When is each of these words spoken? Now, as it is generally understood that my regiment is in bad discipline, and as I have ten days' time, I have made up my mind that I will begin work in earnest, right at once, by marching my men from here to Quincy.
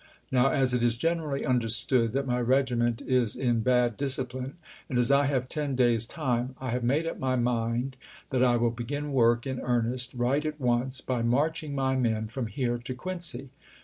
Now, 0.31 0.49
as 0.49 0.73
it 0.73 0.83
is 0.83 0.97
generally 0.97 1.45
understood 1.45 2.11
that 2.13 2.25
my 2.25 2.41
regiment 2.41 3.03
is 3.03 3.35
in 3.35 3.59
bad 3.61 3.97
discipline, 3.97 4.55
and 4.89 4.97
as 4.97 5.11
I 5.11 5.27
have 5.27 5.47
ten 5.47 5.75
days' 5.75 6.07
time, 6.07 6.55
I 6.59 6.71
have 6.71 6.83
made 6.83 7.05
up 7.05 7.19
my 7.19 7.35
mind 7.35 7.97
that 8.31 8.43
I 8.43 8.55
will 8.57 8.71
begin 8.71 9.13
work 9.13 9.45
in 9.45 9.59
earnest, 9.59 10.15
right 10.15 10.43
at 10.43 10.59
once, 10.59 11.01
by 11.01 11.21
marching 11.21 11.75
my 11.75 11.95
men 11.95 12.29
from 12.29 12.47
here 12.47 12.79
to 12.79 12.95
Quincy. 12.95 13.49